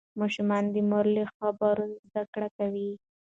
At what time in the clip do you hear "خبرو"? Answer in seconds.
1.33-1.87